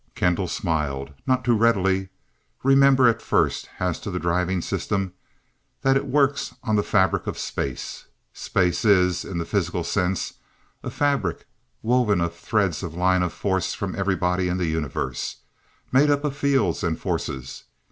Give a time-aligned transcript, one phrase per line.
[0.15, 1.13] Kendall smiled.
[1.27, 2.09] "Not too readily.
[2.63, 5.13] Remember first, as to the driving system,
[5.83, 8.05] that it works on the fabric of space.
[8.33, 10.33] Space is, in the physical sense,
[10.81, 11.45] a fabric
[11.83, 15.35] woven of the threads of lines of force from every body in the universe,
[15.91, 17.65] made up of fields and forces.